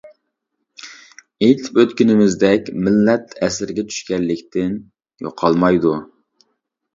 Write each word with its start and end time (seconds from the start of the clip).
ئېيتىپ 1.47 1.77
ئۆتكىنىمىزدەك، 1.83 2.71
مىللەت 2.87 3.35
ئەسىرگە 3.49 3.85
چۈشكەنلىكتىن 3.93 4.73
يوقالمايدۇ. 5.27 5.95